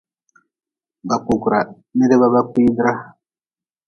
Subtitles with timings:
[1.07, 1.59] Ba kugra
[1.97, 2.91] nidba ba kpiidra.